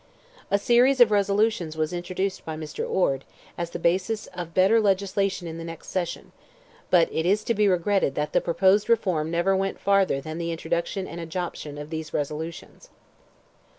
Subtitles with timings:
[0.49, 2.89] A series of resolutions was introduced by Mr.
[2.89, 3.23] Orde,
[3.55, 6.31] as the basis of better legislation in the next session;
[6.89, 10.51] but it is to be regretted that the proposed reform never went farther than the
[10.51, 12.89] introduction and adoption of these resolutions.